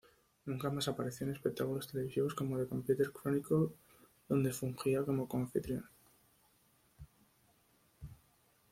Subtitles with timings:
[0.45, 3.67] Nunca más apareció en espectáculos televisivos como "The Computer Chronicle"
[4.29, 5.85] donde fungía como coanfitrión.